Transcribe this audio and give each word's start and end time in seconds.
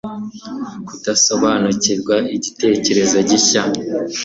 kudasobanukirwa 0.87 2.15
igitekerezo 2.35 3.17
gishya 3.29 3.61